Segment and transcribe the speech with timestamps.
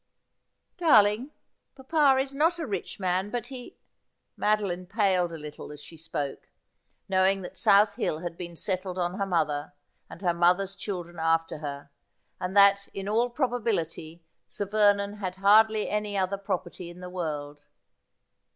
[0.83, 1.29] 'Darling,
[1.75, 3.77] papa is not a rich man, but he'
[4.35, 6.49] Madeline paled a little as she spoke,
[7.07, 9.73] knowing that South Hill had been settled on her mother,
[10.09, 11.91] and her mother's children after her,
[12.39, 14.23] and that, in all probability.
[14.47, 17.65] Sir Vernon had hardly any other pro perty in the world.